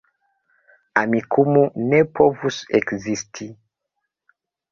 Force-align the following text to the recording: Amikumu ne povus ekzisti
Amikumu 1.01 1.63
ne 1.91 1.99
povus 2.19 2.57
ekzisti 2.79 3.45